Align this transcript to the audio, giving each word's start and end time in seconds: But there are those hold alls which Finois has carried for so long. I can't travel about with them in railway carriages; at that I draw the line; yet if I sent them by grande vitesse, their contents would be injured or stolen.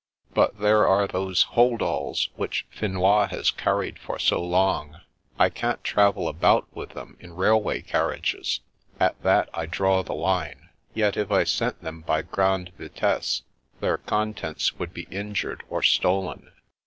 But 0.33 0.57
there 0.57 0.87
are 0.87 1.05
those 1.05 1.43
hold 1.43 1.83
alls 1.83 2.29
which 2.35 2.65
Finois 2.75 3.27
has 3.27 3.51
carried 3.51 3.99
for 3.99 4.17
so 4.17 4.41
long. 4.43 4.99
I 5.37 5.49
can't 5.51 5.83
travel 5.83 6.27
about 6.27 6.65
with 6.75 6.93
them 6.95 7.17
in 7.19 7.35
railway 7.35 7.83
carriages; 7.83 8.61
at 8.99 9.21
that 9.21 9.47
I 9.53 9.67
draw 9.67 10.01
the 10.01 10.15
line; 10.15 10.69
yet 10.95 11.17
if 11.17 11.29
I 11.29 11.43
sent 11.43 11.83
them 11.83 12.01
by 12.01 12.23
grande 12.23 12.71
vitesse, 12.79 13.43
their 13.79 13.99
contents 13.99 14.79
would 14.79 14.91
be 14.91 15.03
injured 15.11 15.61
or 15.69 15.83
stolen. 15.83 16.49